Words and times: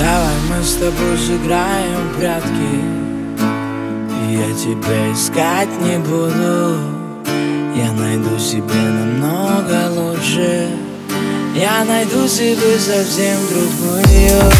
Давай 0.00 0.34
мы 0.48 0.64
с 0.64 0.76
тобой 0.76 1.18
сыграем 1.18 2.08
прятки. 2.16 2.72
Я 4.30 4.54
тебя 4.54 5.12
искать 5.12 5.68
не 5.82 5.98
буду. 5.98 6.78
Я 7.76 7.92
найду 7.92 8.38
себе 8.38 8.80
намного 8.80 9.90
лучше. 9.90 10.70
Я 11.54 11.84
найду 11.84 12.26
себе 12.26 12.78
совсем 12.78 13.36
другую. 13.50 14.50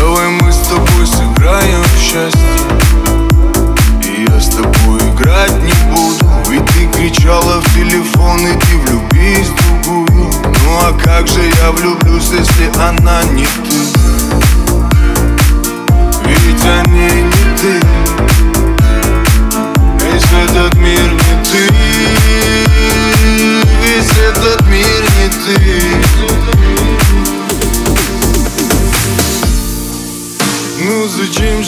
Давай 0.00 0.28
мы 0.30 0.52
с 0.52 0.58
тобой 0.66 1.06
сыграем 1.06 1.82
в 1.84 1.98
счастье. 2.00 2.40
И 4.02 4.26
я 4.28 4.40
с 4.40 4.48
тобой 4.48 4.98
играть 5.14 5.54
не 5.62 5.72
буду. 5.88 6.26
Ведь 6.50 6.66
ты 6.66 6.88
кричала 6.98 7.60
в 7.60 7.74
телефон, 7.76 8.40
иди 8.40 8.76
влюбись 8.86 9.46
в 9.46 9.84
другую. 9.84 10.32
Ну 10.64 10.78
а 10.80 10.92
как 11.00 11.28
же 11.28 11.42
я 11.44 11.70
влюблюсь, 11.70 12.30
если 12.32 12.72
она 12.80 13.22
не 13.34 13.44
ты? 13.44 13.71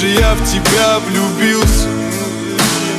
Же 0.04 0.10
я 0.10 0.34
в 0.34 0.44
тебя 0.44 0.98
влюбился? 1.06 1.88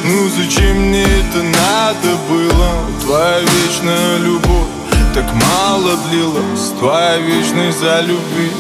Ну 0.06 0.30
зачем 0.30 0.90
мне 0.90 1.04
это 1.04 1.44
надо 1.44 2.16
было? 2.30 2.70
Твоя 3.02 3.40
вечная 3.42 4.18
любовь 4.18 4.68
так 5.14 5.26
мало 5.34 5.96
длилась 6.10 6.74
Твоя 6.78 7.18
вечность 7.20 7.80
за 7.80 8.02
любви 8.02 8.52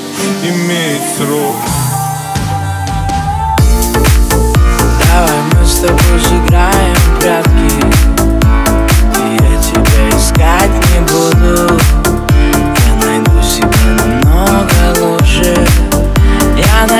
имеет 0.43 1.01
срок 1.17 1.74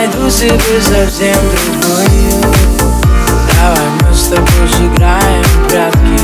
найду 0.06 0.30
себе 0.30 0.82
совсем 0.82 1.36
другую 1.50 2.42
Давай 3.56 3.90
мы 4.02 4.14
с 4.14 4.28
тобой 4.28 4.68
сыграем 4.70 5.44
в 5.44 5.68
прятки. 5.68 6.22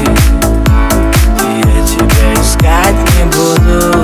Я 1.57 1.85
тебя 1.85 2.33
искать 2.35 2.95
не 3.17 3.25
буду. 3.25 4.03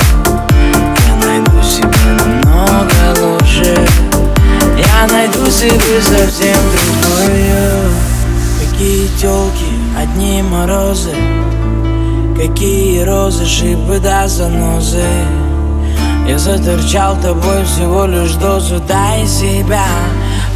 Я 1.08 1.28
найду 1.28 1.61
себе 1.61 1.88
намного 2.17 3.22
лучше. 3.22 3.75
Я 4.78 5.08
найду 5.11 5.50
себе 5.50 6.02
совсем 6.02 6.58
другую 6.73 7.91
Какие 8.59 9.08
телки, 9.19 9.66
одни 10.00 10.41
морозы. 10.41 11.14
Какие 12.36 13.03
розы, 13.03 13.45
шипы 13.45 14.00
да 14.00 14.28
занозы 14.28 15.03
Я 16.28 16.38
заторчал 16.38 17.16
тобой 17.22 17.64
всего 17.64 18.06
лишь 18.06 18.33
дозу 18.33 18.80
Дай 18.81 19.25
себя, 19.25 19.86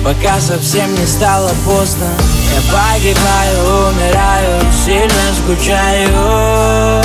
пока 0.03 0.37
совсем 0.39 0.93
не 0.93 1.05
стало 1.05 1.49
поздно. 1.65 2.07
Я 2.53 2.61
погибаю, 2.73 3.89
умираю, 3.89 4.61
сильно 4.85 5.33
скучаю. 5.41 7.03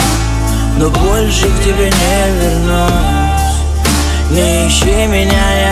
Но 0.78 0.90
больше 0.90 1.46
к 1.46 1.64
тебе 1.64 1.90
не 1.90 2.30
вернусь. 2.40 3.26
Не 4.30 4.66
ищи 4.66 5.06
меня, 5.06 5.60
я 5.60 5.65